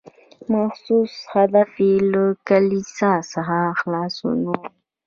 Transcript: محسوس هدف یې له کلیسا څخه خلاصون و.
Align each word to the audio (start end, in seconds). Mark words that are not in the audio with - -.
محسوس 0.51 1.13
هدف 1.33 1.71
یې 1.85 1.93
له 2.11 2.23
کلیسا 2.49 3.11
څخه 3.33 3.57
خلاصون 3.79 4.39
و. 4.47 4.51